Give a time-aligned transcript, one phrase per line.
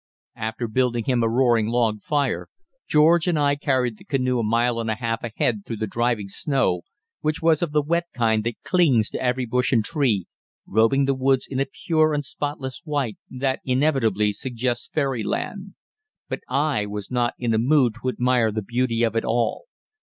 [0.37, 2.47] After building him a roaring log fire,
[2.87, 6.27] George and I carried the canoe a mile and a half ahead through the driving
[6.27, 6.81] snow,
[7.19, 10.25] which was of the wet kind that clings to every bush and tree,
[10.65, 15.75] robing the woods in a pure and spotless white that inevitably suggests fairyland.
[16.27, 19.65] But I was not in a mood to admire the beauty of it all.